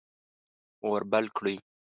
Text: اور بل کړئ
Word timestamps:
اور 0.87 0.99
بل 1.11 1.25
کړئ 1.37 1.55